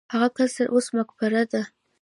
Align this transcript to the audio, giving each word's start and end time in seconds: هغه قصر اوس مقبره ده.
هغه 0.13 0.27
قصر 0.37 0.65
اوس 0.73 0.87
مقبره 0.97 1.43
ده. 1.51 1.61